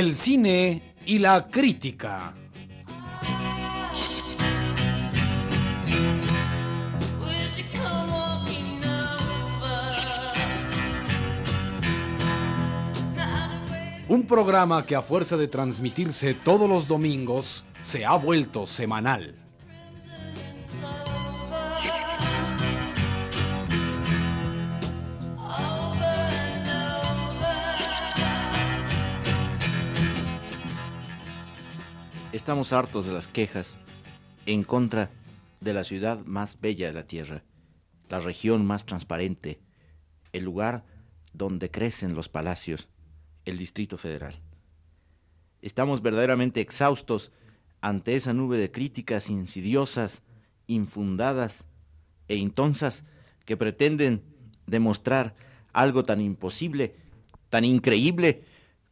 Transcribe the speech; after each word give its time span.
El 0.00 0.16
cine 0.16 0.94
y 1.04 1.18
la 1.18 1.46
crítica. 1.46 2.32
Un 14.08 14.22
programa 14.26 14.86
que 14.86 14.96
a 14.96 15.02
fuerza 15.02 15.36
de 15.36 15.48
transmitirse 15.48 16.32
todos 16.32 16.66
los 16.66 16.88
domingos 16.88 17.66
se 17.82 18.06
ha 18.06 18.16
vuelto 18.16 18.66
semanal. 18.66 19.39
Estamos 32.32 32.72
hartos 32.72 33.06
de 33.06 33.12
las 33.12 33.26
quejas 33.26 33.74
en 34.46 34.62
contra 34.62 35.10
de 35.60 35.74
la 35.74 35.82
ciudad 35.82 36.24
más 36.26 36.60
bella 36.60 36.86
de 36.86 36.92
la 36.92 37.02
tierra, 37.02 37.42
la 38.08 38.20
región 38.20 38.64
más 38.64 38.86
transparente, 38.86 39.58
el 40.32 40.44
lugar 40.44 40.84
donde 41.32 41.72
crecen 41.72 42.14
los 42.14 42.28
palacios, 42.28 42.88
el 43.46 43.58
Distrito 43.58 43.98
Federal. 43.98 44.38
Estamos 45.60 46.02
verdaderamente 46.02 46.60
exhaustos 46.60 47.32
ante 47.80 48.14
esa 48.14 48.32
nube 48.32 48.58
de 48.58 48.70
críticas 48.70 49.28
insidiosas, 49.28 50.22
infundadas 50.68 51.64
e 52.28 52.36
intonsas 52.36 53.02
que 53.44 53.56
pretenden 53.56 54.22
demostrar 54.68 55.34
algo 55.72 56.04
tan 56.04 56.20
imposible, 56.20 56.94
tan 57.48 57.64
increíble 57.64 58.44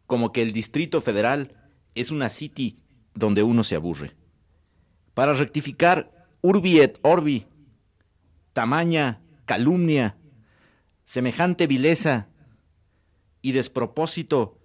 como 0.09 0.33
que 0.33 0.43
el 0.43 0.51
Distrito 0.51 1.01
Federal 1.01 1.53
es 1.95 2.11
una 2.11 2.31
city 2.31 2.81
donde 3.19 3.43
uno 3.43 3.65
se 3.65 3.75
aburre. 3.75 4.15
Para 5.15 5.33
rectificar 5.33 6.11
urbi 6.41 6.79
et 6.79 6.99
orbi, 7.03 7.47
tamaña 8.53 9.21
calumnia, 9.45 10.17
semejante 11.05 11.67
vileza 11.67 12.29
y 13.43 13.53
despropósito 13.53 14.59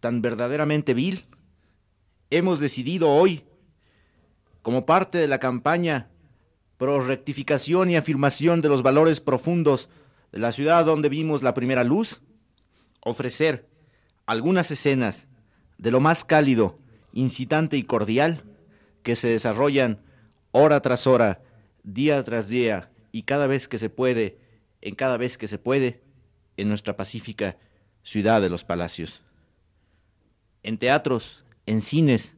tan 0.00 0.22
verdaderamente 0.22 0.94
vil, 0.94 1.26
hemos 2.30 2.60
decidido 2.60 3.10
hoy, 3.10 3.44
como 4.62 4.86
parte 4.86 5.18
de 5.18 5.28
la 5.28 5.38
campaña 5.38 6.10
pro 6.76 7.00
rectificación 7.00 7.90
y 7.90 7.96
afirmación 7.96 8.60
de 8.60 8.68
los 8.68 8.82
valores 8.82 9.20
profundos 9.20 9.88
de 10.32 10.40
la 10.40 10.52
ciudad 10.52 10.84
donde 10.84 11.08
vimos 11.08 11.42
la 11.42 11.54
primera 11.54 11.84
luz, 11.84 12.20
ofrecer 13.00 13.68
algunas 14.26 14.70
escenas 14.70 15.26
de 15.78 15.90
lo 15.90 16.00
más 16.00 16.24
cálido, 16.24 16.78
incitante 17.14 17.76
y 17.76 17.84
cordial 17.84 18.42
que 19.02 19.16
se 19.16 19.28
desarrollan 19.28 20.00
hora 20.50 20.80
tras 20.82 21.06
hora, 21.06 21.40
día 21.82 22.22
tras 22.24 22.48
día 22.48 22.90
y 23.12 23.22
cada 23.22 23.46
vez 23.46 23.68
que 23.68 23.78
se 23.78 23.88
puede, 23.88 24.38
en 24.82 24.94
cada 24.94 25.16
vez 25.16 25.38
que 25.38 25.46
se 25.46 25.58
puede, 25.58 26.02
en 26.56 26.68
nuestra 26.68 26.96
pacífica 26.96 27.56
ciudad 28.02 28.42
de 28.42 28.50
los 28.50 28.64
palacios. 28.64 29.22
En 30.62 30.78
teatros, 30.78 31.44
en 31.66 31.80
cines, 31.80 32.34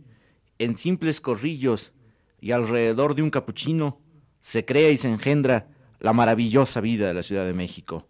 en 0.59 0.77
simples 0.77 1.21
corrillos 1.21 1.93
y 2.41 2.53
alrededor 2.53 3.15
de 3.15 3.23
un 3.23 3.31
capuchino, 3.31 4.01
se 4.41 4.65
crea 4.65 4.91
y 4.91 4.99
se 4.99 5.09
engendra 5.09 5.69
la 5.99 6.13
maravillosa 6.13 6.81
vida 6.81 7.09
de 7.09 7.15
la 7.15 7.23
Ciudad 7.23 7.47
de 7.47 7.55
México. 7.55 8.07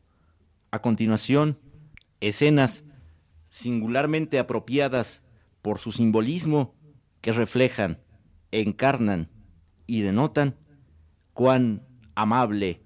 A 0.70 0.82
continuación, 0.82 1.58
escenas 2.20 2.84
singularmente 3.48 4.38
apropiadas 4.38 5.22
por 5.66 5.81
su 5.81 5.91
simbolismo 5.91 6.77
que 7.21 7.32
reflejan, 7.32 7.99
encarnan 8.53 9.31
y 9.88 10.03
denotan 10.03 10.54
cuán 11.32 11.88
amable, 12.15 12.82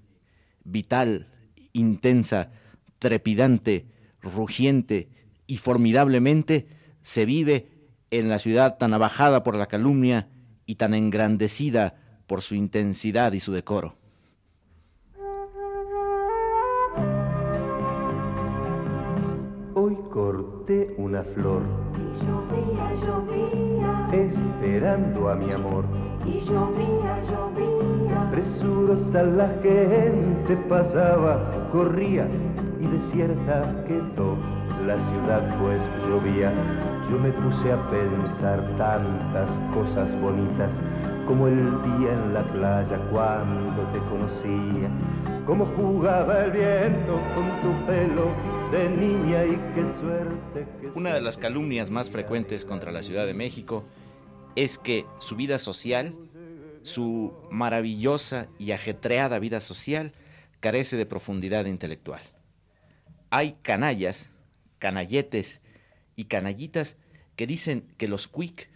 vital, 0.63 1.27
intensa, 1.73 2.49
trepidante, 2.97 3.85
rugiente 4.19 5.11
y 5.45 5.57
formidablemente 5.57 6.69
se 7.03 7.25
vive 7.25 7.69
en 8.09 8.29
la 8.29 8.39
ciudad 8.39 8.79
tan 8.79 8.95
abajada 8.95 9.43
por 9.43 9.55
la 9.55 9.67
calumnia 9.67 10.29
y 10.65 10.73
tan 10.73 10.95
engrandecida 10.95 12.23
por 12.25 12.41
su 12.41 12.55
intensidad 12.55 13.31
y 13.33 13.39
su 13.41 13.51
decoro. 13.51 13.95
Hoy 19.75 19.95
corté 20.09 20.95
una 20.97 21.23
flor. 21.23 21.90
Esperando 24.13 25.29
a 25.29 25.35
mi 25.35 25.51
amor. 25.51 25.85
Y 26.25 26.39
llovía, 26.41 27.21
llovía. 27.29 28.29
Presurosa 28.31 29.23
la 29.23 29.47
gente 29.63 30.55
pasaba, 30.67 31.69
corría 31.71 32.27
y 32.79 32.87
desierta 32.87 33.83
quedó 33.87 34.60
la 34.85 34.97
ciudad 35.09 35.59
pues 35.59 35.81
llovía. 36.07 36.51
Yo 37.09 37.17
me 37.17 37.31
puse 37.31 37.71
a 37.71 37.89
pensar 37.89 38.59
tantas 38.77 39.49
cosas 39.73 40.09
bonitas 40.21 40.71
como 41.27 41.47
el 41.47 41.81
día 41.81 42.13
en 42.13 42.33
la 42.33 42.43
playa 42.51 42.97
cuando 43.11 43.83
te 43.93 43.99
conocía, 44.09 44.89
como 45.45 45.65
jugaba 45.77 46.45
el 46.45 46.51
viento 46.51 47.21
con 47.35 47.61
tu 47.61 47.85
pelo 47.85 48.31
de 48.71 48.89
niña 48.89 49.45
y 49.45 49.55
qué 49.73 49.85
suerte. 50.01 50.67
qué 50.79 50.91
Una 50.95 51.13
de 51.13 51.21
las 51.21 51.37
calumnias 51.37 51.89
más 51.89 52.09
frecuentes 52.09 52.65
contra 52.65 52.91
la 52.91 53.03
Ciudad 53.03 53.25
de 53.25 53.33
México 53.33 53.83
es 54.55 54.77
que 54.77 55.05
su 55.19 55.35
vida 55.35 55.59
social, 55.59 56.15
su 56.83 57.33
maravillosa 57.49 58.47
y 58.57 58.71
ajetreada 58.71 59.39
vida 59.39 59.61
social, 59.61 60.11
carece 60.59 60.97
de 60.97 61.05
profundidad 61.05 61.65
intelectual. 61.65 62.21
Hay 63.29 63.55
canallas, 63.61 64.29
canalletes 64.81 65.61
y 66.15 66.25
canallitas 66.25 66.97
que 67.35 67.45
dicen 67.45 67.93
que 67.97 68.07
los 68.07 68.27
quick, 68.27 68.71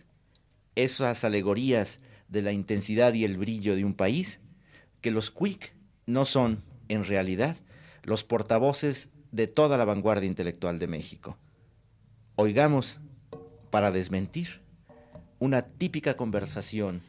esas 0.76 1.24
alegorías 1.24 2.00
de 2.30 2.44
la 2.44 2.52
intensidad 2.52 3.14
y 3.16 3.26
el 3.26 3.38
brillo 3.38 3.76
de 3.76 3.84
un 3.84 3.96
país, 3.96 4.40
que 5.02 5.10
los 5.10 5.32
quick 5.32 5.74
no 6.06 6.24
son, 6.26 6.64
en 6.90 7.06
realidad, 7.06 7.58
los 8.04 8.24
portavoces 8.24 9.10
de 9.32 9.48
toda 9.48 9.78
la 9.78 9.86
vanguardia 9.86 10.30
intelectual 10.30 10.78
de 10.78 10.88
México. 10.88 11.40
Oigamos, 12.36 13.00
para 13.72 13.90
desmentir, 13.90 14.62
una 15.40 15.64
típica 15.64 16.16
conversación 16.16 17.02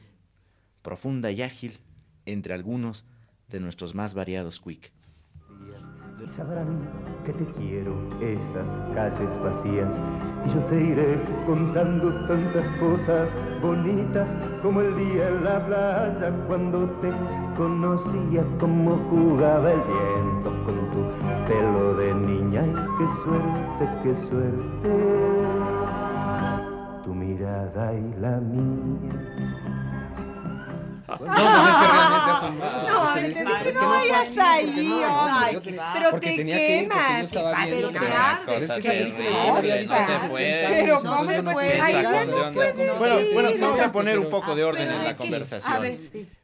profunda 0.81 1.31
y 1.31 1.43
ágil 1.43 1.81
entre 2.25 2.55
algunos 2.55 3.05
de 3.49 3.61
nuestros 3.61 3.95
más 3.95 4.15
variados 4.15 4.59
quick. 4.59 4.91
Que 7.27 7.33
te 7.33 7.45
quiero 7.59 7.93
esas 8.21 8.67
calles 8.95 9.29
vacías. 9.43 9.89
Y 10.47 10.55
yo 10.55 10.61
te 10.71 10.81
iré 10.81 11.21
contando 11.45 12.15
tantas 12.29 12.65
cosas 12.79 13.29
bonitas 13.61 14.29
como 14.63 14.81
el 14.81 14.97
día 14.97 15.29
en 15.29 15.43
la 15.43 15.67
playa 15.67 16.31
cuando 16.47 16.89
te 17.03 17.11
conocía 17.57 18.45
como 18.61 18.97
jugaba 19.11 19.73
el 19.73 19.81
viento 19.81 20.51
con 20.65 20.77
tu 20.93 21.03
pelo 21.49 21.95
de 21.95 22.15
niña. 22.15 22.63
Y 22.65 22.75
qué 22.97 23.07
suerte, 23.25 23.89
qué 24.05 24.15
suerte. 24.29 24.89
Tu 27.05 27.13
mirada 27.13 27.93
y 27.93 28.15
la 28.21 28.37
mía. 28.39 29.17
Pues 31.19 31.31
no. 32.51 32.89
No, 32.89 33.05
Usted 33.09 33.23
te 33.23 33.29
dije, 33.29 33.69
es 33.69 33.75
que 33.77 33.83
no 33.83 33.89
vayas 33.89 34.39
ahí, 34.39 35.03
hombre. 35.05 35.77
Pero 35.95 36.21
te 36.21 36.37
quemas, 36.37 37.31
te 37.31 37.39
pero 37.71 37.91
nada. 37.91 38.41
es 38.43 38.47
que 38.47 38.65
esa 38.65 38.75
Cosa 38.75 38.89
película 38.89 38.93
terrible, 38.93 39.25
ya 39.25 39.31
la 39.53 39.57
había 39.59 39.77
visto 39.77 39.93
no 39.95 39.99
hace 40.01 40.07
se 40.07 40.19
70 40.19 40.31
puede. 40.31 40.65
años, 40.67 40.77
Pero 40.81 40.97
¿cómo 41.01 41.31
se 41.31 41.43
puede? 41.43 41.79
ya 41.79 42.25
no 42.25 42.53
puedes 42.53 42.99
Bueno, 42.99 43.17
bueno, 43.33 43.51
no, 43.51 43.61
vamos 43.67 43.81
a 43.81 43.93
poner 43.93 44.19
un 44.19 44.31
poco 44.31 44.55
de 44.55 44.65
orden 44.65 44.87
pero 44.89 44.99
en 44.99 45.05
la 45.05 45.17
conversación. 45.17 45.99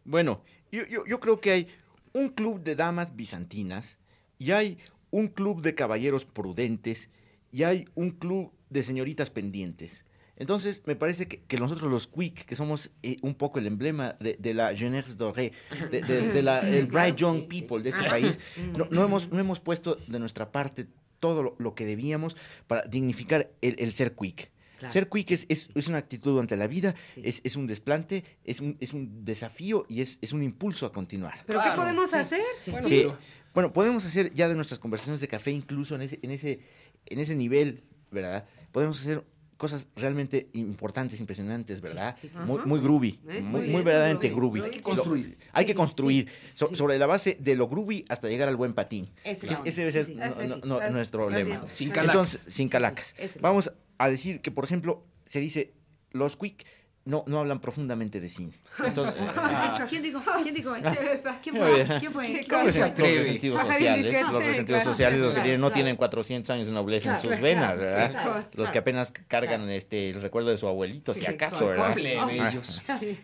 Bueno, 0.04 0.42
yo, 0.70 0.84
yo- 0.86 1.04
yo 1.06 1.20
creo 1.20 1.40
que 1.40 1.50
hay 1.52 1.68
un 2.12 2.28
club 2.30 2.62
de 2.62 2.76
damas 2.76 3.16
bizantinas 3.16 3.96
y 4.38 4.52
hay 4.52 4.78
un 5.10 5.28
club 5.28 5.62
de 5.62 5.74
caballeros 5.74 6.24
prudentes 6.24 7.08
y 7.52 7.62
hay 7.64 7.86
un 7.94 8.10
club 8.10 8.52
de 8.70 8.82
señoritas 8.82 9.30
pendientes. 9.30 10.04
Entonces, 10.42 10.82
me 10.86 10.96
parece 10.96 11.28
que, 11.28 11.40
que 11.44 11.56
nosotros 11.56 11.88
los 11.88 12.08
quick, 12.08 12.44
que 12.46 12.56
somos 12.56 12.90
eh, 13.04 13.16
un 13.22 13.36
poco 13.36 13.60
el 13.60 13.66
emblema 13.68 14.16
de, 14.18 14.36
de 14.40 14.54
la 14.54 14.74
jeunesse 14.74 15.16
dorée, 15.16 15.52
de, 15.92 16.02
de- 16.02 16.32
de 16.32 16.42
la, 16.42 16.60
el 16.68 16.86
bright 16.86 17.14
young 17.16 17.46
people 17.46 17.80
de 17.80 17.90
este 17.90 18.02
país, 18.02 18.40
no, 18.76 18.88
no 18.90 19.04
hemos, 19.04 19.30
no 19.30 19.38
hemos 19.38 19.60
puesto 19.60 19.94
de 20.08 20.18
nuestra 20.18 20.50
parte 20.50 20.88
todo 21.20 21.44
lo, 21.44 21.54
lo 21.60 21.76
que 21.76 21.86
debíamos 21.86 22.36
para 22.66 22.82
dignificar 22.82 23.50
el, 23.60 23.76
el 23.78 23.92
ser 23.92 24.16
quick. 24.16 24.50
Claro. 24.80 24.92
Ser 24.92 25.08
quick 25.08 25.30
es, 25.30 25.46
es- 25.48 25.68
es 25.76 25.86
una 25.86 25.98
actitud 25.98 26.36
ante 26.40 26.56
la 26.56 26.66
vida, 26.66 26.96
Sí. 27.14 27.22
es, 27.24 27.40
es 27.44 27.54
un 27.54 27.68
desplante, 27.68 28.24
es 28.44 28.58
un, 28.60 28.76
es 28.80 28.92
un 28.92 29.24
desafío 29.24 29.86
y 29.88 30.00
es, 30.00 30.18
es 30.20 30.32
un 30.32 30.42
impulso 30.42 30.86
a 30.86 30.92
continuar. 30.92 31.44
¿Pero 31.46 31.60
qué 31.62 31.70
podemos 31.76 32.12
hacer? 32.12 32.40
Bueno, 32.66 32.88
Sí. 32.88 33.02
pero- 33.04 33.18
Bueno, 33.54 33.72
podemos 33.72 34.04
hacer 34.04 34.34
ya 34.34 34.48
de 34.48 34.56
nuestras 34.56 34.80
conversaciones 34.80 35.20
de 35.20 35.28
café, 35.28 35.52
incluso 35.52 35.94
en 35.94 36.02
ese, 36.02 36.18
en 36.22 36.32
ese, 36.32 36.58
en 37.06 37.20
ese 37.20 37.36
nivel, 37.36 37.84
¿verdad? 38.10 38.44
Podemos 38.72 38.98
hacer 39.00 39.22
cosas 39.62 39.86
realmente 39.94 40.48
importantes, 40.54 41.20
impresionantes, 41.20 41.80
¿verdad? 41.80 42.16
sí, 42.20 42.28
sí. 42.28 42.34
Muy, 42.44 42.58
muy 42.64 42.80
groovy, 42.80 43.20
Eh, 43.28 43.40
muy 43.40 43.42
muy, 43.42 43.60
bien, 43.60 43.72
muy 43.72 43.82
verdaderamente 43.84 44.28
groovy. 44.30 44.58
groovy. 44.60 44.64
Hay 44.64 44.76
que 44.76 44.82
construir. 44.82 45.26
Lo- 45.28 45.36
hay 45.52 45.64
que 45.66 45.74
construir 45.76 46.26
so- 46.54 46.74
sobre 46.74 46.98
la 46.98 47.06
base 47.06 47.36
de 47.38 47.54
lo 47.54 47.68
groovy 47.68 48.04
hasta 48.08 48.28
llegar 48.28 48.48
al 48.48 48.56
buen 48.56 48.74
patín. 48.74 49.08
Ese 49.22 49.46
Que 49.46 49.54
es- 49.54 49.78
ese 49.78 50.14
no- 50.16 50.56
no- 50.66 50.80
no- 50.80 50.90
nuestro 50.90 51.30
lema. 51.30 51.44
bien. 51.44 51.60
Sin 51.74 51.90
calacas. 51.90 52.14
Entonces, 52.34 52.54
sin 52.54 52.68
calacas. 52.68 53.14
Vamos 53.40 53.70
a 53.98 54.08
decir 54.08 54.40
que, 54.40 54.50
por 54.50 54.64
ejemplo, 54.64 55.04
se 55.26 55.38
dice, 55.38 55.72
los 56.10 56.36
quick 56.36 56.66
no, 57.04 57.24
no 57.26 57.40
hablan 57.40 57.60
profundamente 57.60 58.20
de 58.20 58.28
cine. 58.28 58.52
Entonces, 58.84 59.14
ah, 59.36 59.86
¿Quién 59.88 60.02
dijo? 60.02 60.22
¿Quién 60.42 60.54
dijo? 60.54 60.74
Ah. 60.84 60.94
¿Quién 61.42 61.56
fue? 61.56 61.74
bien. 61.74 61.88
¿Quién 61.98 62.12
fue? 62.12 62.26
¿Qué 62.26 62.32
¿Quién 62.44 62.48
los, 62.48 62.64
cosa? 62.66 62.72
fue? 62.72 62.82
atreve. 62.84 63.16
los 63.16 63.26
sentidos 63.26 63.60
Ajá, 63.60 63.72
sociales, 63.72 64.06
los 64.06 64.12
sí, 64.12 64.48
resentidos 64.48 64.66
claro, 64.66 64.84
sociales, 64.84 65.18
los 65.20 65.28
que 65.28 65.32
claro, 65.34 65.44
tienen, 65.44 65.60
no 65.60 65.66
claro. 65.66 65.74
tienen 65.74 65.96
400 65.96 66.50
años 66.50 66.66
de 66.68 66.72
nobleza 66.72 67.14
en 67.14 67.20
sus 67.20 67.40
venas, 67.40 67.74
claro, 67.74 67.80
¿verdad? 67.80 68.10
claro. 68.10 68.46
Los 68.54 68.70
que 68.70 68.78
apenas 68.78 69.12
cargan 69.28 69.68
este, 69.70 70.10
el 70.10 70.22
recuerdo 70.22 70.50
de 70.50 70.56
su 70.58 70.68
abuelito, 70.68 71.12
si 71.14 71.26
acaso, 71.26 71.66
¿verdad? 71.66 71.96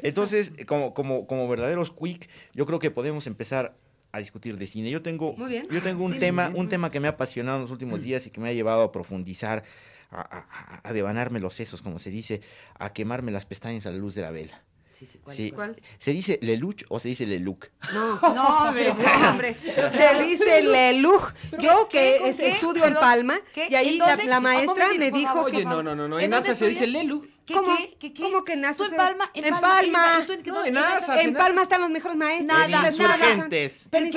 Entonces, 0.03 0.53
como, 0.67 0.95
como, 0.95 1.27
como 1.27 1.49
verdaderos 1.49 1.91
quick, 1.93 2.29
yo 2.55 2.67
creo 2.67 2.79
que 2.79 2.91
podemos 2.91 3.27
empezar 3.27 3.75
a 4.11 4.19
discutir 4.19 4.57
de 4.57 4.67
cine. 4.67 4.91
Yo 4.91 5.03
tengo, 5.03 5.37
yo 5.71 5.83
tengo 5.83 6.05
un 6.05 6.15
Sí, 6.15 6.19
tema, 6.19 6.51
un 6.55 6.69
tema 6.69 6.91
que 6.91 6.99
me 7.01 7.09
ha 7.09 7.13
apasionado 7.13 7.59
en 7.59 7.63
los 7.63 7.71
últimos 7.71 8.01
días 8.01 8.27
y 8.27 8.31
que 8.31 8.41
me 8.41 8.49
ha 8.49 8.53
llevado 8.53 8.83
a 8.83 8.91
profundizar, 8.93 9.63
a, 10.11 10.93
devanarme 10.93 11.41
los 11.41 11.55
sesos, 11.55 11.83
como 11.83 11.99
se 11.99 12.11
dice, 12.11 12.41
a 12.79 12.93
quemarme 12.93 13.33
las 13.33 13.47
pestañas 13.47 13.87
a 13.87 13.91
la 13.91 13.99
luz 13.99 14.15
de 14.15 14.23
la 14.23 14.31
vela. 14.31 14.63
Sí, 14.99 15.07
sí, 15.07 15.19
¿cuál? 15.23 15.37
Sí. 15.37 15.51
¿Cuál? 15.53 15.77
¿Se 15.99 16.11
dice 16.13 16.39
Lelouch 16.43 16.83
o 16.89 16.99
se 16.99 17.09
dice 17.09 17.25
Leluc? 17.25 17.67
No, 17.93 18.19
No, 18.35 18.47
hombre, 18.67 18.93
no, 18.93 19.29
hombre. 19.31 19.57
Se 19.93 20.23
dice 20.25 20.61
Leluj. 20.63 21.33
Yo 21.61 21.89
que 21.89 22.17
¿Con 22.19 22.29
es- 22.31 22.37
qué? 22.37 22.49
estudio 22.49 22.85
en 22.85 22.95
Palma 22.95 23.41
¿qué? 23.55 23.69
y 23.71 23.75
ahí 23.77 24.01
¿En 24.01 24.29
la, 24.29 24.41
maestra 24.41 24.89
me 24.99 25.11
dijo 25.13 25.35
favor? 25.35 25.55
Oye, 25.55 25.65
no, 25.65 25.83
no, 25.85 25.95
no, 25.95 26.09
no. 26.09 26.19
En 26.19 26.25
¿En 26.25 26.31
dónde 26.33 26.49
NASA 26.49 26.59
se 26.59 26.67
dice 26.67 26.85
estudias? 26.85 27.05
Lelu. 27.05 27.29
¿Qué, 27.47 27.55
¿Cómo? 27.55 27.77
qué, 27.79 27.97
qué, 27.99 28.13
qué? 28.13 28.23
¿Cómo 28.25 28.45
que 28.45 28.53
en 28.55 28.61
NASA? 28.61 28.77
¿Tú 28.79 28.85
en 28.91 28.97
Palma? 28.97 29.31
En 29.33 29.55
Palma. 29.61 30.19
¿Y 30.23 30.27
tú 30.27 30.33
en 30.33 30.43
qué- 30.43 30.51
No, 30.51 30.65
en 30.65 30.75
dónde? 30.75 30.91
NASA, 30.91 31.23
En 31.23 31.35
Palma 31.35 31.63
están 31.63 31.81
los 31.81 31.91
mejores 31.91 32.17
maestros. 32.17 32.47
Nada, 32.47 32.69
nada. 32.69 32.89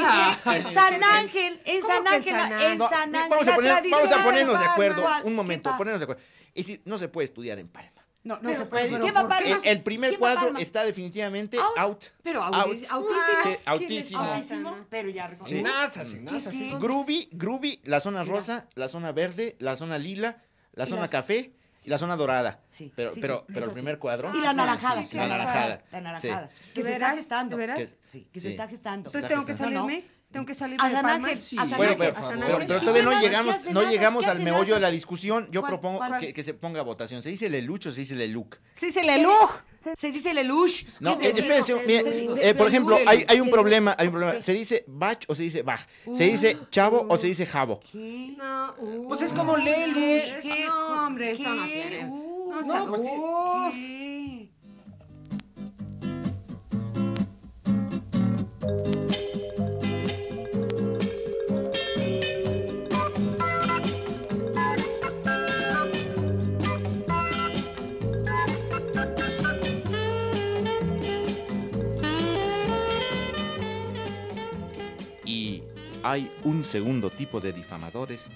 Ah, 0.03 0.37
San 0.73 1.03
Ángel, 1.03 1.61
en 1.63 1.81
¿Cómo 1.81 1.93
San 1.93 2.07
Ángel, 2.07 2.35
en 2.35 2.79
San 2.79 3.15
Ángel. 3.15 3.29
vamos, 3.29 3.47
a 3.47 4.23
ponernos 4.23 4.59
de 4.59 4.65
acuerdo. 4.65 5.05
Un 5.23 5.23
¿Qué 5.23 5.29
momento, 5.29 5.73
ponernos 5.77 5.99
de 5.99 6.03
acuerdo. 6.05 6.21
Es 6.53 6.65
decir, 6.65 6.81
no 6.85 6.97
se 6.97 7.07
puede 7.07 7.25
estudiar 7.25 7.59
en 7.59 7.67
Palma. 7.69 8.00
No, 8.23 8.35
no 8.35 8.41
Pero, 8.43 8.59
se 8.59 8.65
puede. 8.67 8.89
pero, 8.89 8.99
¿Quién 9.01 9.15
va 9.15 9.35
a. 9.35 9.39
El, 9.63 9.81
primer 9.81 10.11
¿Quién 10.11 10.21
va 10.21 10.31
a 10.33 10.35
cuadro 10.35 10.57
está 10.59 10.83
definitivamente 10.83 11.57
Out. 11.57 11.77
out. 11.77 12.03
Pero 12.21 12.43
Out. 12.43 12.55
autísimo. 12.55 13.07
Sí, 13.43 13.49
autísimo. 13.65 14.19
Autísimo, 14.21 14.77
pero 14.89 15.09
ya 15.09 15.35
Sí. 15.45 15.57
En 15.57 15.63
NASA, 15.63 16.03
NASA, 16.03 16.51
¿Qué, 16.51 16.57
sí. 16.57 16.71
Groovy, 16.79 17.29
groovy, 17.31 17.79
la 17.83 17.99
zona 17.99 18.21
Mira. 18.21 18.35
rosa, 18.35 18.67
la 18.75 18.89
zona 18.89 19.11
verde, 19.11 19.55
la 19.59 19.75
zona 19.75 19.97
lila, 19.97 20.37
la 20.73 20.85
zona 20.85 21.01
las- 21.01 21.09
café 21.09 21.51
y 21.83 21.89
la 21.89 21.97
zona 21.97 22.15
dorada. 22.15 22.59
Sí, 22.69 22.91
Pero, 22.95 23.11
sí, 23.11 23.19
pero, 23.19 23.39
sí, 23.39 23.53
pero 23.55 23.65
el 23.65 23.71
sí. 23.71 23.73
primer 23.73 23.97
cuadro. 23.97 24.29
Y 24.35 24.41
la 24.41 24.53
naranjada. 24.53 25.01
Sí, 25.01 25.09
sí, 25.09 25.17
la 25.17 25.27
naranjada. 25.27 25.83
La 25.91 26.01
naranjada. 26.01 26.41
¿De 26.67 26.73
Que 26.75 26.83
se 26.83 26.93
está 26.93 27.15
gestando. 27.15 27.57
Que- 27.57 27.89
Sí, 28.07 28.27
que 28.31 28.39
se 28.39 28.45
Sí. 28.47 28.51
está 28.51 28.67
gestando. 28.67 29.09
Entonces 29.09 29.27
tengo 29.29 29.45
que 29.45 29.53
No, 29.53 29.69
no. 29.69 29.87
Tengo 30.31 30.45
que 30.45 30.53
salir 30.53 30.77
A 30.81 30.87
de 30.87 30.93
San 30.93 31.01
Palma. 31.03 31.27
Ángel, 31.27 31.41
Sí. 31.41 31.57
a 31.57 31.61
San 31.61 31.77
Bueno, 31.77 31.91
Ángel, 31.93 32.13
pero, 32.15 32.27
pero- 32.29 32.57
pero 32.67 32.77
¿Y 32.77 32.81
todavía 32.81 33.03
no 33.03 33.21
llegamos, 33.21 33.55
¿Qué 33.55 33.59
haces, 33.61 33.73
no 33.73 33.89
llegamos 33.89 34.23
¿Qué 34.23 34.29
al 34.31 34.41
meollo 34.41 34.75
de 34.75 34.79
la 34.81 34.91
discusión. 34.91 35.47
Yo 35.51 35.61
¿Cuál, 35.61 35.71
propongo 35.71 35.97
cuál? 35.99 36.19
que, 36.21 36.33
que 36.33 36.43
se 36.43 36.53
ponga 36.53 36.79
a 36.79 36.83
votación. 36.83 37.21
¿Se 37.21 37.29
dice 37.29 37.49
Leluch 37.49 37.87
o 37.87 37.91
se 37.91 37.99
dice 38.01 38.15
Leluc? 38.15 38.57
Se 38.75 39.03
Leluj. 39.03 39.51
Se 39.95 40.11
dice 40.11 40.31
Lelouch. 40.33 40.85
No, 40.99 41.17
¿Qué 41.17 41.27
eh, 41.29 41.33
espérense, 41.35 41.73
mire, 41.73 42.49
eh, 42.49 42.53
por 42.53 42.67
ejemplo, 42.67 42.97
hay, 43.05 43.25
hay 43.27 43.39
un 43.39 43.49
problema, 43.49 43.95
hay 43.97 44.07
un 44.07 44.13
problema. 44.13 44.39
¿Se 44.41 44.53
dice 44.53 44.83
Bach 44.87 45.23
o 45.27 45.33
se 45.33 45.41
dice 45.43 45.63
Bach? 45.63 45.81
¿Se 46.13 46.25
dice 46.25 46.57
chavo 46.69 47.07
o 47.09 47.17
se 47.17 47.25
dice 47.27 47.45
jabo? 47.47 47.79
¿Qué? 47.91 48.35
No, 48.37 48.75
uh, 48.77 49.07
Pues 49.07 49.21
es 49.23 49.33
como 49.33 49.57
Leluj. 49.57 50.41
¿qué? 50.43 50.65
No, 50.67 51.07
hombre, 51.07 51.31
eso 51.31 51.49
no 51.55 51.63
¿Qué? 51.65 51.69
tiene. 51.71 52.05
Uh, 52.05 52.61
No, 52.63 52.85
pues 52.89 53.01
hay 76.11 76.29
un 76.43 76.65
segundo 76.65 77.09
tipo 77.09 77.39
de 77.39 77.53
difamadores 77.53 78.27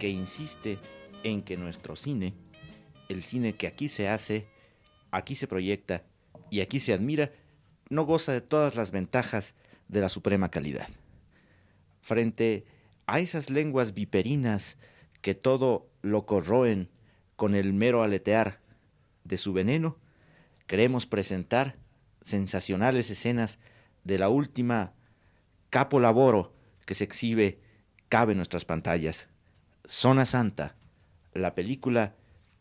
que 0.00 0.08
insiste 0.08 0.78
en 1.24 1.42
que 1.42 1.58
nuestro 1.58 1.94
cine, 1.94 2.32
el 3.10 3.22
cine 3.22 3.52
que 3.52 3.66
aquí 3.66 3.90
se 3.90 4.08
hace, 4.08 4.46
aquí 5.10 5.36
se 5.36 5.46
proyecta 5.46 6.04
y 6.48 6.62
aquí 6.62 6.80
se 6.80 6.94
admira, 6.94 7.30
no 7.90 8.06
goza 8.06 8.32
de 8.32 8.40
todas 8.40 8.76
las 8.76 8.92
ventajas 8.92 9.52
de 9.88 10.00
la 10.00 10.08
suprema 10.08 10.50
calidad. 10.50 10.88
Frente 12.00 12.64
a 13.04 13.20
esas 13.20 13.50
lenguas 13.50 13.92
viperinas 13.92 14.78
que 15.20 15.34
todo 15.34 15.86
lo 16.00 16.24
corroen 16.24 16.88
con 17.36 17.54
el 17.54 17.74
mero 17.74 18.02
aletear 18.02 18.58
de 19.24 19.36
su 19.36 19.52
veneno, 19.52 19.98
queremos 20.66 21.04
presentar 21.04 21.76
sensacionales 22.22 23.10
escenas 23.10 23.58
de 24.04 24.18
la 24.18 24.30
última 24.30 24.94
capo 25.68 26.00
laboro 26.00 26.56
que 26.88 26.94
se 26.94 27.04
exhibe 27.04 27.60
cabe 28.08 28.32
en 28.32 28.38
nuestras 28.38 28.64
pantallas. 28.64 29.28
Zona 29.86 30.24
Santa, 30.24 30.74
la 31.34 31.54
película 31.54 32.14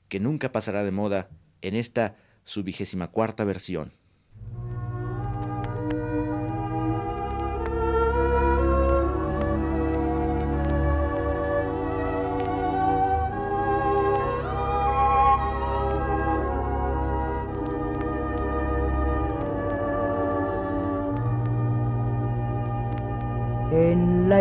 que 0.10 0.20
nunca 0.20 0.52
pasará 0.52 0.84
de 0.84 0.92
moda 0.92 1.30
en 1.62 1.76
esta 1.76 2.18
su 2.44 2.62
vigésima 2.62 3.08
cuarta 3.08 3.46
versión. 3.46 3.94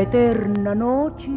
Eterna 0.06 0.74
noche 0.74 1.32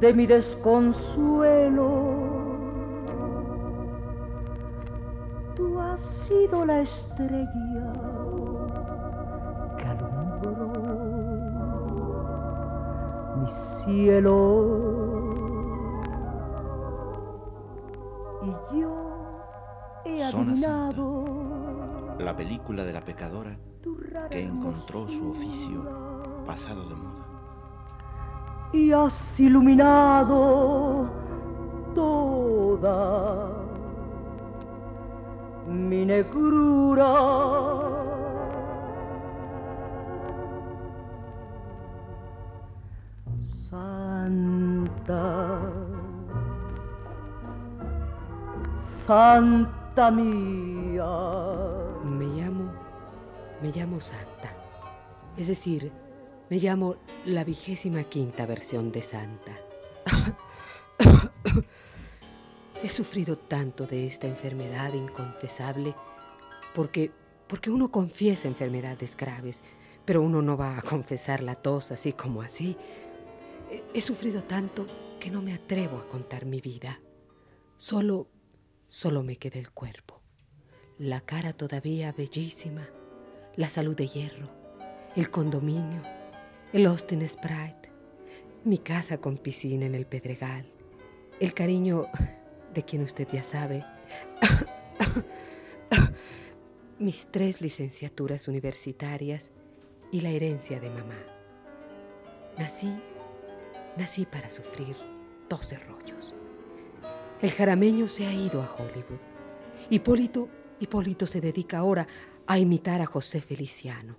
de 0.00 0.14
mi 0.14 0.26
desconsuelo. 0.26 1.88
Tú 5.56 5.80
has 5.80 6.00
sido 6.00 6.64
la 6.64 6.80
estrella 6.82 7.92
que 9.76 9.84
alumbró 9.84 10.72
mi 13.40 13.48
cielo. 13.48 14.38
Y 18.42 18.78
yo 18.78 18.92
he 20.04 20.30
Zona 20.30 20.54
Santa. 20.56 20.88
adivinado 20.88 22.16
La 22.18 22.36
película 22.36 22.84
de 22.84 22.92
la 22.92 23.04
pecadora 23.04 23.56
que 24.30 24.42
encontró 24.42 25.06
su 25.08 25.30
oficio 25.30 25.82
pasado 26.46 26.88
de 26.88 26.94
moda. 26.94 27.24
y 28.72 28.92
has 28.92 29.38
iluminado 29.38 31.06
toda 31.94 33.48
mi 35.68 36.04
negrura. 36.04 37.14
Santa, 43.70 45.60
Santa 49.06 50.10
mía. 50.10 51.83
Me 53.64 53.72
llamo. 53.72 53.98
Santa. 53.98 54.54
Es 55.38 55.48
decir, 55.48 55.90
me 56.50 56.58
llamo 56.58 56.96
la 57.24 57.44
vigésima 57.44 58.04
quinta 58.04 58.44
versión 58.44 58.92
de 58.92 59.00
Santa. 59.02 59.52
He 62.82 62.90
sufrido 62.90 63.36
tanto 63.38 63.86
de 63.86 64.06
esta 64.06 64.26
enfermedad 64.26 64.92
inconfesable 64.92 65.94
porque, 66.74 67.10
porque 67.46 67.70
uno 67.70 67.90
confiesa 67.90 68.48
enfermedades 68.48 69.16
graves, 69.16 69.62
pero 70.04 70.20
uno 70.20 70.42
no 70.42 70.58
va 70.58 70.76
a 70.76 70.82
confesar 70.82 71.42
la 71.42 71.54
tos 71.54 71.90
así 71.90 72.12
como 72.12 72.42
así. 72.42 72.76
He- 73.70 73.82
He 73.94 74.00
sufrido 74.02 74.44
tanto 74.44 74.86
que 75.18 75.30
no 75.30 75.40
me 75.40 75.54
atrevo 75.54 75.96
a 75.96 76.06
contar 76.06 76.44
mi 76.44 76.60
vida. 76.60 77.00
Solo, 77.78 78.28
solo 78.90 79.22
me 79.22 79.36
queda 79.36 79.58
el 79.58 79.70
cuerpo. 79.70 80.20
La 80.98 81.22
cara 81.22 81.54
todavía 81.54 82.12
bellísima, 82.12 82.86
la 83.56 83.68
salud 83.68 83.96
de 83.96 84.08
hierro, 84.08 84.48
el 85.14 85.30
condominio, 85.30 86.02
el 86.72 86.86
Austin 86.86 87.26
Sprite, 87.28 87.90
mi 88.64 88.78
casa 88.78 89.18
con 89.18 89.38
piscina 89.38 89.86
en 89.86 89.94
el 89.94 90.06
Pedregal, 90.06 90.66
el 91.38 91.54
cariño 91.54 92.08
de 92.72 92.84
quien 92.84 93.02
usted 93.02 93.28
ya 93.30 93.44
sabe, 93.44 93.84
mis 96.98 97.28
tres 97.30 97.60
licenciaturas 97.60 98.48
universitarias 98.48 99.50
y 100.10 100.20
la 100.20 100.30
herencia 100.30 100.80
de 100.80 100.90
mamá. 100.90 101.18
Nací, 102.58 102.92
nací 103.96 104.26
para 104.26 104.50
sufrir 104.50 104.96
doce 105.48 105.78
rollos. 105.78 106.34
El 107.40 107.50
jarameño 107.50 108.08
se 108.08 108.26
ha 108.26 108.32
ido 108.32 108.62
a 108.62 108.74
Hollywood. 108.74 109.20
Hipólito, 109.90 110.48
Hipólito 110.80 111.26
se 111.26 111.40
dedica 111.40 111.78
ahora 111.78 112.02
a 112.02 112.33
imitar 112.58 113.00
a 113.00 113.06
José 113.06 113.40
Feliciano. 113.40 114.16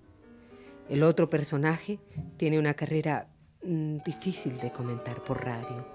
El 0.90 1.04
otro 1.04 1.30
personaje 1.30 2.00
tiene 2.38 2.60
una 2.60 2.74
carrera 2.74 3.28
mm, 3.64 3.98
difícil 4.06 4.60
de 4.60 4.72
comentar 4.72 5.24
por 5.24 5.44
radio. 5.44 5.86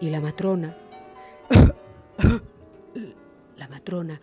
Y 0.00 0.10
la 0.10 0.20
matrona, 0.20 0.76
la 3.56 3.68
matrona 3.68 4.20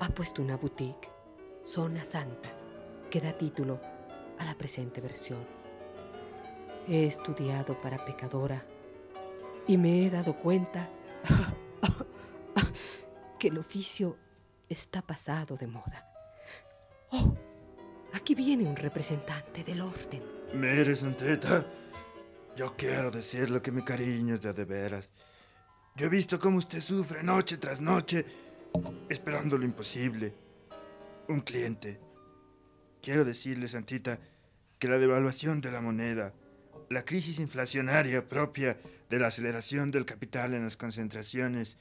ha 0.00 0.08
puesto 0.08 0.42
una 0.42 0.56
boutique, 0.56 1.08
Zona 1.64 2.04
Santa, 2.04 2.50
que 3.10 3.20
da 3.20 3.36
título 3.36 3.80
a 4.38 4.44
la 4.44 4.56
presente 4.56 5.00
versión. 5.00 5.44
He 6.88 7.06
estudiado 7.06 7.80
para 7.80 8.04
pecadora 8.04 8.64
y 9.66 9.76
me 9.76 10.06
he 10.06 10.10
dado 10.10 10.36
cuenta 10.36 10.88
que 13.38 13.48
el 13.48 13.58
oficio 13.58 14.16
está 14.68 15.02
pasado 15.02 15.56
de 15.56 15.66
moda. 15.66 16.05
Oh, 17.10 17.34
aquí 18.12 18.34
viene 18.34 18.64
un 18.64 18.76
representante 18.76 19.64
del 19.64 19.80
orden. 19.80 20.22
Mire, 20.54 20.94
Santeta, 20.96 21.64
yo 22.56 22.74
quiero 22.76 23.10
decirle 23.10 23.60
que 23.60 23.72
mi 23.72 23.82
cariño 23.82 24.34
es 24.34 24.40
de 24.40 24.52
de 24.52 24.64
veras. 24.64 25.10
Yo 25.94 26.06
he 26.06 26.08
visto 26.08 26.38
cómo 26.38 26.58
usted 26.58 26.80
sufre 26.80 27.22
noche 27.22 27.56
tras 27.56 27.80
noche 27.80 28.24
esperando 29.08 29.56
lo 29.56 29.64
imposible. 29.64 30.34
Un 31.28 31.40
cliente. 31.40 32.00
Quiero 33.02 33.24
decirle, 33.24 33.68
Santita, 33.68 34.18
que 34.78 34.88
la 34.88 34.98
devaluación 34.98 35.60
de 35.60 35.70
la 35.70 35.80
moneda, 35.80 36.34
la 36.90 37.04
crisis 37.04 37.38
inflacionaria 37.38 38.28
propia 38.28 38.78
de 39.08 39.18
la 39.18 39.28
aceleración 39.28 39.90
del 39.90 40.04
capital 40.04 40.54
en 40.54 40.64
las 40.64 40.76
concentraciones 40.76 41.78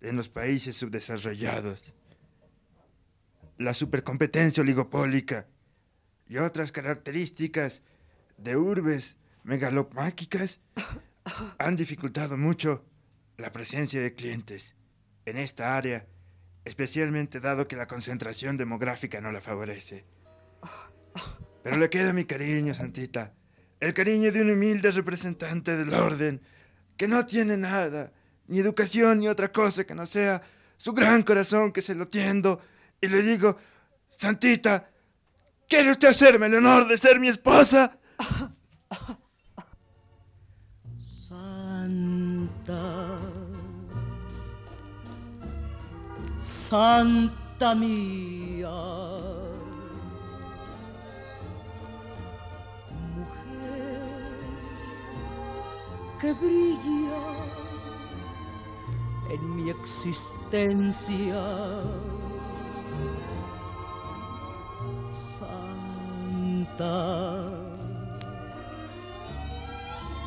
en 0.00 0.16
los 0.16 0.28
países 0.28 0.76
subdesarrollados, 0.76 1.82
la 3.60 3.74
supercompetencia 3.74 4.62
oligopólica 4.62 5.46
y 6.26 6.38
otras 6.38 6.72
características 6.72 7.82
de 8.38 8.56
urbes 8.56 9.18
megalomáquicas 9.42 10.60
han 11.58 11.76
dificultado 11.76 12.38
mucho 12.38 12.86
la 13.36 13.52
presencia 13.52 14.00
de 14.00 14.14
clientes 14.14 14.74
en 15.26 15.36
esta 15.36 15.76
área, 15.76 16.06
especialmente 16.64 17.38
dado 17.38 17.68
que 17.68 17.76
la 17.76 17.86
concentración 17.86 18.56
demográfica 18.56 19.20
no 19.20 19.30
la 19.30 19.42
favorece. 19.42 20.06
Pero 21.62 21.76
le 21.76 21.90
queda 21.90 22.14
mi 22.14 22.24
cariño, 22.24 22.72
Santita, 22.72 23.34
el 23.78 23.92
cariño 23.92 24.32
de 24.32 24.40
un 24.40 24.52
humilde 24.52 24.90
representante 24.90 25.76
del 25.76 25.92
orden, 25.92 26.40
que 26.96 27.08
no 27.08 27.26
tiene 27.26 27.58
nada, 27.58 28.10
ni 28.46 28.58
educación 28.58 29.20
ni 29.20 29.28
otra 29.28 29.52
cosa 29.52 29.84
que 29.84 29.94
no 29.94 30.06
sea 30.06 30.40
su 30.78 30.94
gran 30.94 31.22
corazón 31.22 31.72
que 31.72 31.82
se 31.82 31.94
lo 31.94 32.08
tiendo, 32.08 32.62
y 33.00 33.08
le 33.08 33.22
digo, 33.22 33.56
Santita, 34.10 34.90
¿quiere 35.68 35.90
usted 35.90 36.08
hacerme 36.08 36.46
el 36.46 36.56
honor 36.56 36.86
de 36.86 36.98
ser 36.98 37.18
mi 37.18 37.28
esposa? 37.28 37.96
Santa, 40.98 42.82
Santa 46.38 47.74
mía, 47.74 48.68
mujer 53.14 54.00
que 56.20 56.32
brilla 56.34 57.22
en 59.30 59.56
mi 59.56 59.70
existencia. 59.70 61.40
Santa, 66.80 67.44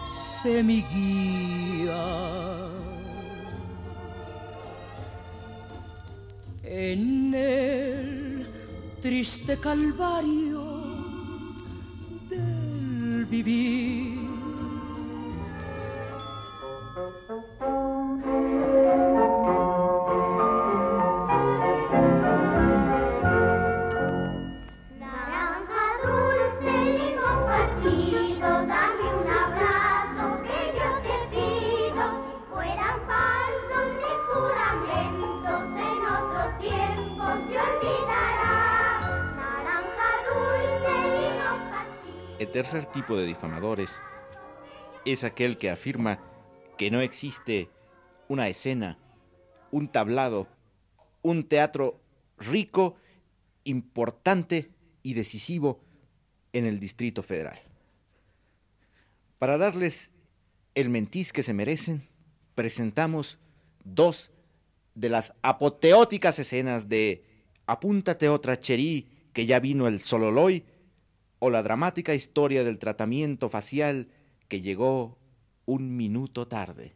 sé 0.06 0.62
mi 0.62 0.84
guía 0.84 2.06
en 6.64 7.34
el 7.34 8.48
triste 9.02 9.58
calvario 9.60 10.64
del 12.30 13.26
vivir. 13.26 14.12
Tercer 42.63 42.86
tipo 42.86 43.17
de 43.17 43.25
difamadores 43.25 44.00
es 45.03 45.25
aquel 45.25 45.58
que 45.58 45.70
afirma 45.70 46.24
que 46.77 46.91
no 46.91 47.01
existe 47.01 47.70
una 48.29 48.48
escena, 48.48 48.98
un 49.70 49.89
tablado, 49.89 50.48
un 51.24 51.43
teatro 51.43 52.00
rico, 52.38 52.96
importante 53.65 54.72
y 55.01 55.13
decisivo 55.13 55.82
en 56.53 56.65
el 56.65 56.79
Distrito 56.79 57.22
Federal. 57.22 57.60
Para 59.39 59.58
darles 59.58 60.12
el 60.74 60.88
mentiz 60.88 61.34
que 61.34 61.43
se 61.43 61.53
merecen, 61.53 62.08
presentamos 62.55 63.39
dos 63.84 64.32
de 64.96 65.10
las 65.10 65.34
apoteóticas 65.41 66.39
escenas 66.39 66.88
de 66.88 67.25
Apúntate 67.65 68.29
otra 68.29 68.58
cherí, 68.58 69.10
que 69.34 69.46
ya 69.46 69.60
vino 69.60 69.86
el 69.88 70.00
Sololoy, 70.00 70.63
o 71.46 71.50
la 71.50 71.62
dramática 71.62 72.14
historia 72.14 72.64
del 72.64 72.80
tratamiento 72.80 73.50
facial 73.50 74.08
que 74.48 74.62
llegó 74.62 75.18
un 75.66 75.98
minuto 75.98 76.48
tarde. 76.48 76.96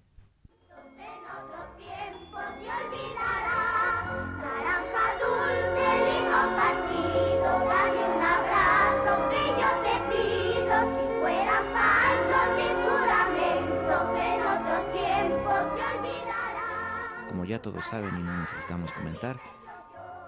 Como 17.27 17.43
ya 17.43 17.61
todos 17.61 17.85
saben 17.85 18.17
y 18.17 18.23
no 18.23 18.39
necesitamos 18.39 18.93
comentar, 18.93 19.41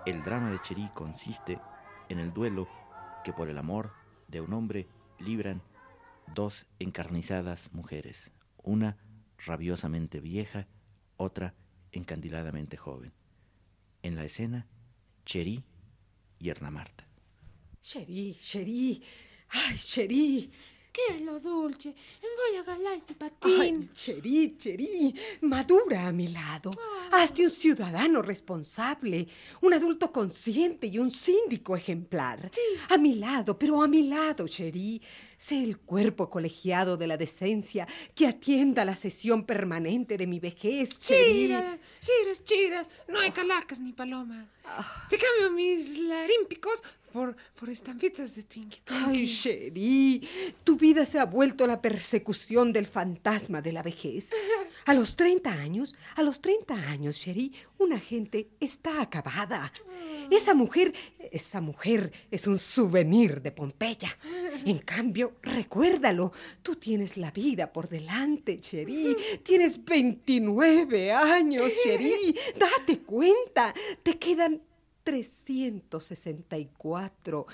el 0.06 0.22
drama 0.26 0.52
de 0.52 0.60
Cherí 0.60 0.90
consiste 0.94 1.62
en 2.10 2.20
el 2.20 2.34
duelo 2.34 2.68
que 3.24 3.32
por 3.32 3.48
el 3.48 3.58
amor 3.58 3.99
de 4.30 4.42
un 4.42 4.54
hombre 4.54 4.88
libran 5.20 5.62
dos 6.34 6.66
encarnizadas 6.80 7.74
mujeres, 7.74 8.32
una 8.64 8.98
rabiosamente 9.38 10.20
vieja, 10.20 10.68
otra 11.18 11.56
encandiladamente 11.92 12.78
joven. 12.78 13.14
En 14.04 14.16
la 14.16 14.24
escena, 14.24 14.68
Cherí 15.26 15.64
y 16.40 16.50
Erna 16.50 16.72
Marta. 16.72 17.08
Cherí, 17.82 18.36
Cherí, 18.40 19.04
ay, 19.50 19.78
Cherí, 19.78 20.52
¿Qué 20.91 21.15
es 21.15 21.22
lo 21.22 21.39
dulce? 21.39 21.93
Voy 22.22 22.58
a 22.58 22.63
galar 22.63 23.00
tu 23.01 23.13
patín. 23.13 23.62
Ay, 23.62 23.89
Cheri, 23.93 24.58
Cheri, 24.58 25.13
madura 25.41 26.08
a 26.08 26.12
mi 26.12 26.27
lado. 26.29 26.72
Hazte 27.12 27.43
un 27.43 27.51
ciudadano 27.51 28.22
responsable, 28.22 29.27
un 29.62 29.74
adulto 29.74 30.12
consciente 30.12 30.88
y 30.88 30.98
un 30.98 31.12
síndico 31.12 31.75
ejemplar. 31.75 32.50
A 32.89 32.98
mi 32.98 33.15
lado, 33.15 33.58
pero 33.58 33.81
a 33.84 33.88
mi 33.88 34.03
lado, 34.03 34.48
Cheri. 34.48 35.01
Sé 35.38 35.63
el 35.63 35.77
cuerpo 35.77 36.29
colegiado 36.29 36.98
de 36.98 37.08
la 37.08 37.15
decencia 37.15 37.88
que 38.13 38.27
atienda 38.27 38.84
la 38.84 38.96
sesión 38.96 39.46
permanente 39.46 40.17
de 40.17 40.27
mi 40.27 40.39
vejez, 40.39 41.00
Cheri. 41.00 41.48
Chiras, 41.48 41.79
chiras, 42.01 42.43
chiras. 42.43 42.88
No 43.08 43.19
hay 43.19 43.31
calacas 43.31 43.79
ni 43.79 43.93
palomas. 43.93 44.48
Te 45.10 45.17
cambio 45.17 45.51
mis 45.51 45.98
larímpicos 45.98 46.84
por, 47.12 47.36
por 47.56 47.70
estampitas 47.70 48.36
de 48.36 48.44
Tinky 48.44 48.80
Ay, 48.88 49.28
Cheri, 49.28 50.28
tu 50.63 50.75
vida 50.75 51.06
se 51.06 51.20
ha 51.20 51.25
vuelto 51.25 51.66
la 51.68 51.82
persecución 51.82 52.72
del 52.72 52.86
fantasma 52.86 53.62
de 53.62 53.74
la 53.74 53.84
vejez. 53.84 54.32
A 54.86 54.94
los 54.94 55.16
30 55.16 55.51
años, 55.51 55.96
a 56.16 56.24
los 56.24 56.42
30 56.42 56.74
años, 56.74 57.20
Cheri, 57.20 57.51
una 57.78 58.00
gente 58.00 58.50
está 58.60 59.01
acabada. 59.01 59.72
Esa 60.30 60.54
mujer, 60.54 60.94
esa 61.32 61.62
mujer 61.62 62.12
es 62.30 62.48
un 62.48 62.58
souvenir 62.58 63.42
de 63.42 63.51
Pompeya. 63.51 64.18
En 64.66 64.80
cambio, 64.80 65.38
recuérdalo, 65.42 66.32
tú 66.62 66.75
tienes 66.75 67.18
la 67.18 67.32
vida 67.32 67.72
por 67.72 67.89
delante, 67.89 68.60
Cheri. 68.60 69.16
Tienes 69.44 69.84
29 69.84 71.12
años, 71.12 71.72
Cheri. 71.84 72.36
Date 72.58 73.00
cuenta, 73.00 73.74
te 74.04 74.18
quedan 74.18 74.62
364 75.10 77.48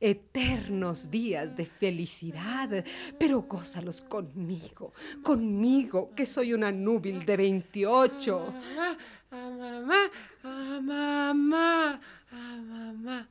eternos 0.00 1.08
días 1.08 1.56
de 1.56 1.64
felicidad, 1.64 2.84
pero 3.16 3.42
gózalos 3.42 4.02
conmigo, 4.02 4.92
conmigo, 5.22 6.10
que 6.16 6.26
soy 6.26 6.52
una 6.52 6.72
núbil 6.72 7.24
de 7.24 7.36
28. 7.36 8.54
A 9.30 9.36
mamá, 9.36 10.10
a 10.42 10.80
mamá, 10.80 12.00
a 12.32 12.56
mamá. 12.56 13.28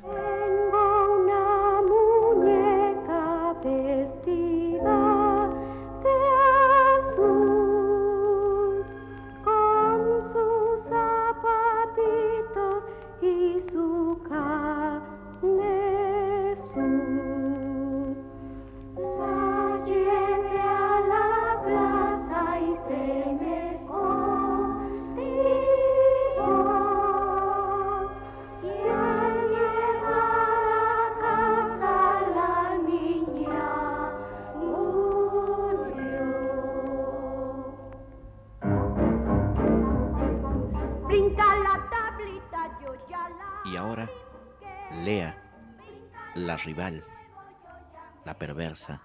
Tengo 0.00 0.08
una 0.08 0.91
la 46.52 46.58
rival, 46.58 47.02
la 48.26 48.36
perversa, 48.36 49.00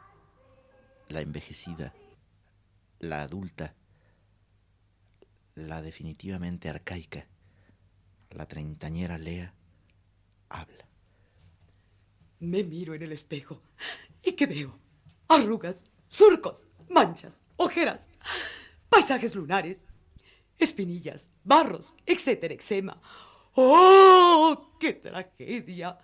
la 1.08 1.22
envejecida, 1.22 1.94
la 3.00 3.22
adulta, 3.22 3.74
la 5.56 5.82
definitivamente 5.82 6.68
arcaica, 6.68 7.25
la 8.32 8.46
treintañera 8.48 9.18
Lea, 9.18 9.54
habla. 10.50 10.86
Me 12.42 12.66
miro 12.66 12.94
en 12.96 13.04
el 13.04 13.13
espejo. 13.13 13.62
¿Y 14.22 14.34
qué 14.34 14.46
veo? 14.46 14.77
Arrugas, 15.30 15.77
surcos, 16.10 16.65
manchas, 16.89 17.38
ojeras, 17.56 18.02
paisajes 18.89 19.36
lunares, 19.36 19.80
espinillas, 20.58 21.30
barros, 21.45 21.95
etcétera, 22.06 22.56
eczema. 22.56 23.02
¡Oh, 23.56 24.76
qué 24.82 24.91
tragedia! 24.91 25.98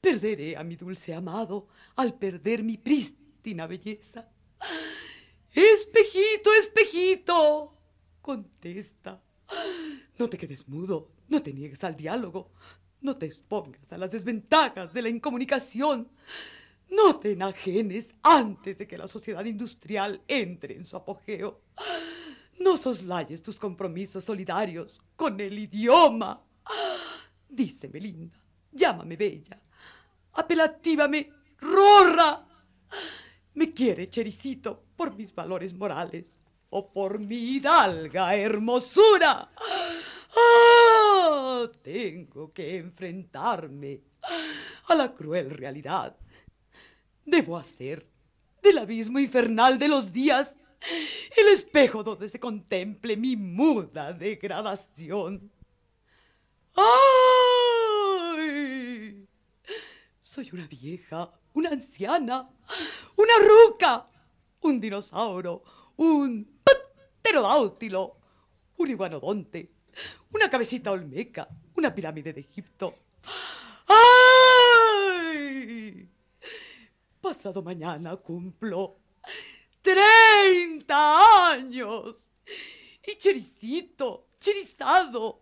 Perderé 0.00 0.56
a 0.56 0.64
mi 0.64 0.76
dulce 0.76 1.14
amado 1.14 1.68
al 1.96 2.18
perder 2.18 2.62
mi 2.62 2.78
prístina 2.78 3.66
belleza. 3.66 4.28
Espejito, 5.52 6.52
espejito, 6.58 7.76
contesta. 8.22 9.22
No 10.18 10.28
te 10.28 10.38
quedes 10.38 10.68
mudo, 10.68 11.10
no 11.28 11.42
te 11.42 11.52
niegues 11.52 11.82
al 11.84 11.96
diálogo, 11.96 12.52
no 13.00 13.16
te 13.16 13.26
expongas 13.26 13.92
a 13.92 13.98
las 13.98 14.12
desventajas 14.12 14.92
de 14.92 15.02
la 15.02 15.08
incomunicación. 15.08 16.08
No 16.90 17.18
te 17.20 17.32
enajenes 17.32 18.14
antes 18.22 18.78
de 18.78 18.86
que 18.86 18.98
la 18.98 19.06
sociedad 19.06 19.44
industrial 19.44 20.22
entre 20.26 20.76
en 20.76 20.84
su 20.84 20.96
apogeo. 20.96 21.62
No 22.58 22.76
soslayes 22.76 23.42
tus 23.42 23.58
compromisos 23.58 24.24
solidarios 24.24 25.00
con 25.16 25.40
el 25.40 25.58
idioma. 25.58 26.42
Díceme 27.48 28.00
linda, 28.00 28.38
llámame 28.72 29.16
bella, 29.16 29.60
apelativame 30.32 31.30
rorra. 31.58 32.46
Me 33.54 33.72
quiere 33.72 34.08
Chericito 34.08 34.84
por 34.96 35.14
mis 35.14 35.34
valores 35.34 35.74
morales 35.74 36.38
o 36.70 36.92
por 36.92 37.18
mi 37.18 37.36
hidalga 37.36 38.34
hermosura. 38.34 39.50
¡Ah! 40.36 41.68
Tengo 41.82 42.52
que 42.52 42.76
enfrentarme 42.76 44.00
a 44.88 44.94
la 44.94 45.12
cruel 45.12 45.50
realidad. 45.50 46.16
Debo 47.24 47.56
hacer 47.56 48.06
del 48.62 48.78
abismo 48.78 49.18
infernal 49.18 49.78
de 49.78 49.88
los 49.88 50.12
días 50.12 50.56
el 51.36 51.48
espejo 51.48 52.02
donde 52.02 52.28
se 52.28 52.40
contemple 52.40 53.16
mi 53.16 53.36
muda 53.36 54.12
degradación. 54.12 55.50
¡Ay! 56.74 57.09
Soy 60.30 60.48
una 60.52 60.68
vieja, 60.68 61.28
una 61.54 61.70
anciana, 61.70 62.48
una 63.16 63.32
ruca, 63.40 64.06
un 64.60 64.78
dinosauro, 64.78 65.64
un 65.96 66.46
pterodáutilo, 67.20 68.16
un 68.76 68.90
iguanodonte, 68.90 69.72
una 70.30 70.48
cabecita 70.48 70.92
olmeca, 70.92 71.48
una 71.74 71.92
pirámide 71.92 72.32
de 72.32 72.42
Egipto. 72.42 72.94
¡Ay! 75.08 76.08
Pasado 77.20 77.60
mañana 77.64 78.14
cumplo 78.14 78.98
30 79.82 81.50
años. 81.50 82.30
Y 83.04 83.16
chericito, 83.18 84.28
cherizado, 84.38 85.40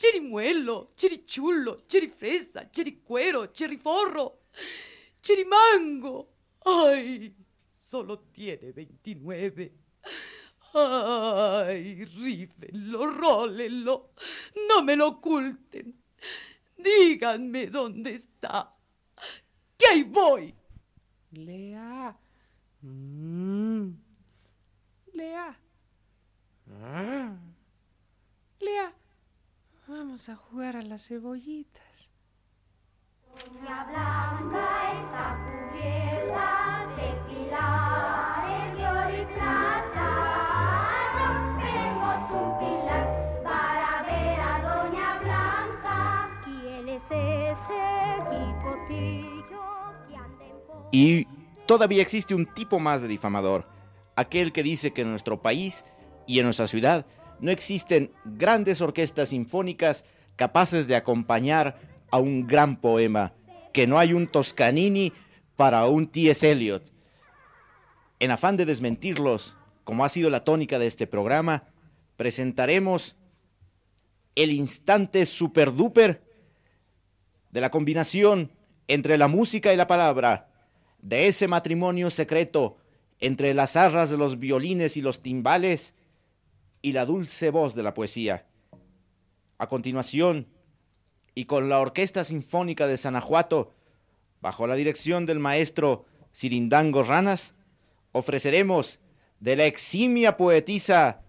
cherimuelo, 0.00 0.92
cherichulo, 0.96 1.82
cherifresa, 1.86 2.70
chericuero, 2.70 3.48
cheriforro, 3.52 4.44
cherimango. 5.20 6.32
Ay, 6.64 7.34
solo 7.76 8.20
tiene 8.32 8.72
29. 8.72 9.74
Ay, 10.72 12.04
rífenlo, 12.06 13.08
rólenlo, 13.08 14.12
no 14.68 14.82
me 14.82 14.96
lo 14.96 15.08
oculten. 15.08 15.94
Díganme 16.78 17.66
dónde 17.66 18.14
está. 18.14 18.74
Que 19.76 19.86
ahí 19.86 20.02
voy. 20.04 20.54
Lea. 21.32 22.18
Mm. 22.80 23.90
Lea. 25.12 25.60
Ah. 26.82 27.36
Lea. 28.60 28.94
Vamos 29.90 30.28
a 30.28 30.36
jugar 30.36 30.76
a 30.76 30.82
las 30.82 31.08
cebollitas. 31.08 32.12
Doña 33.26 33.84
Blanca 33.86 34.92
está 35.02 35.36
cubierta 35.42 36.86
de 36.94 37.08
pilares 37.28 38.76
de 38.76 38.86
oro 38.86 39.10
y 39.10 39.26
plata. 39.34 40.08
Rompemos 41.18 42.20
un 42.40 42.58
pilar 42.60 43.42
para 43.42 44.02
ver 44.04 44.40
a 44.40 44.54
Doña 44.62 45.18
Blanca. 45.18 46.40
¿Quién 46.44 46.88
es 46.88 47.02
ese 47.10 47.82
jicotillo 48.30 49.64
que 50.08 50.16
anda 50.16 50.44
en 50.44 50.54
Y 50.92 51.26
todavía 51.66 52.02
existe 52.02 52.32
un 52.32 52.46
tipo 52.46 52.78
más 52.78 53.02
de 53.02 53.08
difamador, 53.08 53.66
aquel 54.14 54.52
que 54.52 54.62
dice 54.62 54.92
que 54.92 55.02
en 55.02 55.10
nuestro 55.10 55.42
país 55.42 55.84
y 56.28 56.38
en 56.38 56.44
nuestra 56.44 56.68
ciudad 56.68 57.06
no 57.40 57.50
existen 57.50 58.12
grandes 58.24 58.80
orquestas 58.80 59.30
sinfónicas 59.30 60.04
capaces 60.36 60.86
de 60.86 60.96
acompañar 60.96 61.78
a 62.10 62.18
un 62.18 62.46
gran 62.46 62.76
poema, 62.76 63.32
que 63.72 63.86
no 63.86 63.98
hay 63.98 64.12
un 64.12 64.26
Toscanini 64.26 65.12
para 65.56 65.86
un 65.86 66.06
T.S. 66.06 66.50
Eliot. 66.50 66.82
En 68.18 68.30
afán 68.30 68.56
de 68.56 68.66
desmentirlos, 68.66 69.56
como 69.84 70.04
ha 70.04 70.08
sido 70.08 70.30
la 70.30 70.44
tónica 70.44 70.78
de 70.78 70.86
este 70.86 71.06
programa, 71.06 71.64
presentaremos 72.16 73.16
el 74.34 74.52
instante 74.52 75.26
super 75.26 75.72
duper 75.72 76.22
de 77.50 77.60
la 77.60 77.70
combinación 77.70 78.52
entre 78.88 79.18
la 79.18 79.28
música 79.28 79.72
y 79.72 79.76
la 79.76 79.86
palabra, 79.86 80.48
de 81.02 81.28
ese 81.28 81.48
matrimonio 81.48 82.10
secreto 82.10 82.76
entre 83.20 83.54
las 83.54 83.76
arras 83.76 84.10
de 84.10 84.16
los 84.16 84.38
violines 84.38 84.96
y 84.96 85.02
los 85.02 85.22
timbales 85.22 85.94
y 86.82 86.92
la 86.92 87.04
dulce 87.04 87.50
voz 87.50 87.74
de 87.74 87.82
la 87.82 87.94
poesía. 87.94 88.46
A 89.58 89.68
continuación, 89.68 90.46
y 91.34 91.44
con 91.44 91.68
la 91.68 91.80
Orquesta 91.80 92.24
Sinfónica 92.24 92.86
de 92.86 92.96
Sanajuato, 92.96 93.72
bajo 94.40 94.66
la 94.66 94.74
dirección 94.74 95.26
del 95.26 95.38
maestro 95.38 96.06
Sirindango 96.32 97.02
Ranas, 97.02 97.54
ofreceremos 98.12 98.98
de 99.38 99.56
la 99.56 99.66
eximia 99.66 100.36
poetisa 100.36 101.22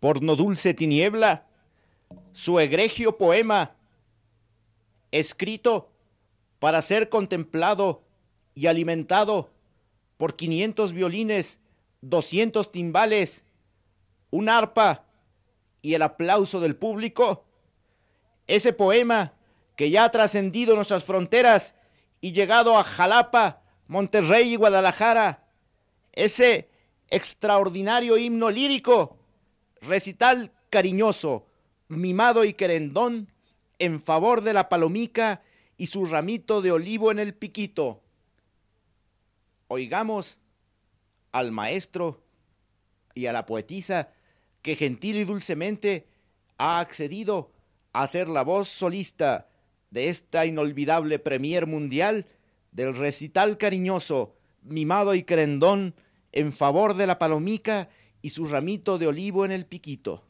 Porno 0.00 0.36
Dulce 0.36 0.74
Tiniebla 0.74 1.46
su 2.32 2.60
egregio 2.60 3.16
poema 3.16 3.76
escrito 5.10 5.90
para 6.58 6.82
ser 6.82 7.08
contemplado 7.08 8.02
y 8.54 8.66
alimentado 8.66 9.50
por 10.18 10.36
500 10.36 10.92
violines, 10.92 11.60
200 12.02 12.70
timbales, 12.70 13.45
un 14.36 14.50
arpa 14.50 15.06
y 15.80 15.94
el 15.94 16.02
aplauso 16.02 16.60
del 16.60 16.76
público. 16.76 17.44
Ese 18.46 18.72
poema 18.72 19.32
que 19.76 19.90
ya 19.90 20.04
ha 20.04 20.10
trascendido 20.10 20.76
nuestras 20.76 21.04
fronteras 21.04 21.74
y 22.20 22.32
llegado 22.32 22.78
a 22.78 22.84
Jalapa, 22.84 23.62
Monterrey 23.86 24.52
y 24.52 24.56
Guadalajara. 24.56 25.44
Ese 26.12 26.68
extraordinario 27.08 28.18
himno 28.18 28.50
lírico, 28.50 29.18
recital 29.80 30.52
cariñoso, 30.70 31.46
mimado 31.88 32.44
y 32.44 32.52
querendón 32.52 33.32
en 33.78 34.00
favor 34.00 34.42
de 34.42 34.52
la 34.52 34.68
palomica 34.68 35.42
y 35.78 35.86
su 35.86 36.04
ramito 36.04 36.60
de 36.60 36.72
olivo 36.72 37.10
en 37.10 37.18
el 37.18 37.34
piquito. 37.34 38.02
Oigamos 39.68 40.38
al 41.32 41.52
maestro 41.52 42.22
y 43.14 43.26
a 43.26 43.32
la 43.32 43.46
poetisa 43.46 44.10
que 44.66 44.74
gentil 44.74 45.16
y 45.18 45.24
dulcemente 45.24 46.08
ha 46.58 46.80
accedido 46.80 47.52
a 47.92 48.04
ser 48.08 48.28
la 48.28 48.42
voz 48.42 48.66
solista 48.66 49.46
de 49.90 50.08
esta 50.08 50.44
inolvidable 50.44 51.20
premier 51.20 51.68
mundial 51.68 52.26
del 52.72 52.96
recital 52.96 53.58
cariñoso, 53.58 54.34
mimado 54.62 55.14
y 55.14 55.22
querendón 55.22 55.94
en 56.32 56.52
favor 56.52 56.94
de 56.94 57.06
la 57.06 57.20
palomica 57.20 57.90
y 58.22 58.30
su 58.30 58.46
ramito 58.46 58.98
de 58.98 59.06
olivo 59.06 59.44
en 59.44 59.52
el 59.52 59.66
piquito. 59.66 60.24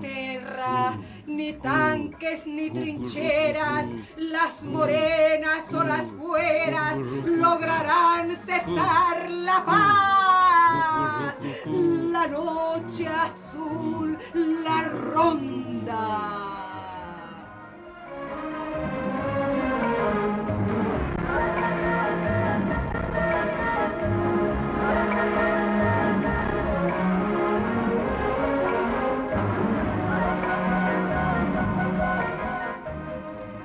Tierra, 0.00 0.98
ni 1.26 1.52
tanques 1.54 2.46
ni 2.46 2.70
trincheras, 2.70 3.86
las 4.16 4.62
morenas 4.62 5.72
o 5.72 5.82
las 5.82 6.12
güeras 6.12 6.98
lograrán 7.24 8.36
cesar 8.36 9.30
la 9.30 9.64
paz. 9.64 11.34
La 11.66 12.26
noche 12.26 13.06
azul, 13.06 14.18
la 14.34 14.82
ronda. 14.82 16.53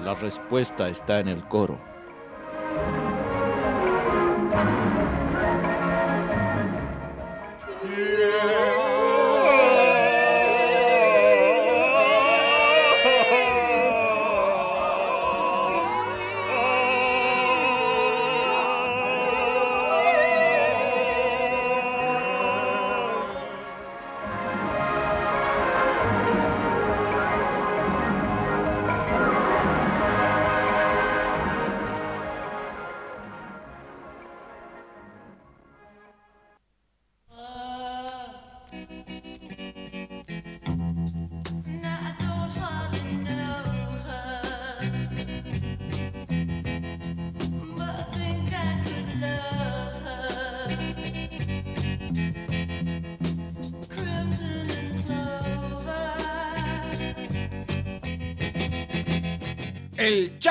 La 0.10 0.16
respuesta 0.16 0.90
está 0.90 1.20
en 1.20 1.28
el 1.28 1.44
coro. 1.48 1.89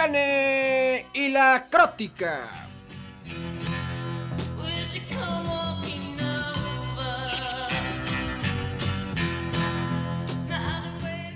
Y 0.00 1.28
la 1.30 1.66
Crótica. 1.68 2.68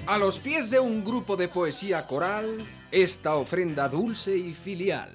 A 0.07 0.17
los 0.17 0.39
pies 0.39 0.71
de 0.71 0.79
un 0.79 1.05
grupo 1.05 1.37
de 1.37 1.49
poesía 1.49 2.07
coral, 2.07 2.65
esta 2.93 3.35
ofrenda 3.35 3.89
dulce 3.89 4.37
y 4.37 4.55
filial. 4.55 5.11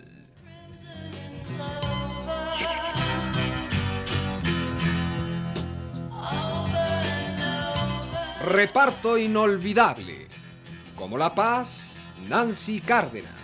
Reparto 8.46 9.18
inolvidable. 9.18 10.28
Como 10.98 11.18
la 11.18 11.34
paz, 11.34 12.02
Nancy 12.28 12.82
Cárdenas. 12.82 13.37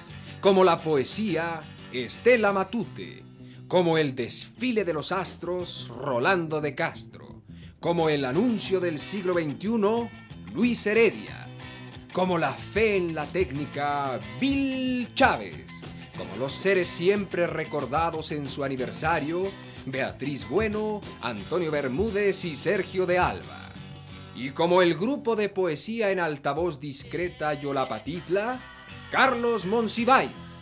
Como 0.43 0.65
la 0.65 0.77
poesía, 0.77 1.61
Estela 1.93 2.51
Matute. 2.51 3.23
Como 3.65 3.97
el 3.97 4.13
desfile 4.13 4.83
de 4.83 4.91
los 4.91 5.13
astros, 5.13 5.87
Rolando 5.87 6.59
de 6.59 6.75
Castro. 6.75 7.43
Como 7.79 8.09
el 8.09 8.25
anuncio 8.25 8.81
del 8.81 8.99
siglo 8.99 9.35
XXI, 9.35 10.09
Luis 10.53 10.85
Heredia. 10.85 11.47
Como 12.11 12.37
la 12.37 12.51
fe 12.51 12.97
en 12.97 13.15
la 13.15 13.25
técnica, 13.25 14.19
Bill 14.41 15.15
Chávez. 15.15 15.65
Como 16.17 16.35
los 16.35 16.51
seres 16.51 16.89
siempre 16.89 17.47
recordados 17.47 18.33
en 18.33 18.45
su 18.45 18.65
aniversario, 18.65 19.43
Beatriz 19.85 20.49
Bueno, 20.49 20.99
Antonio 21.21 21.71
Bermúdez 21.71 22.43
y 22.43 22.57
Sergio 22.57 23.05
de 23.05 23.17
Alba. 23.17 23.71
Y 24.35 24.49
como 24.49 24.81
el 24.81 24.95
grupo 24.95 25.37
de 25.37 25.47
poesía 25.47 26.11
en 26.11 26.19
altavoz 26.19 26.81
discreta 26.81 27.53
Yolapatitla, 27.53 28.72
Carlos 29.13 29.63
Monsiváis. 29.63 30.52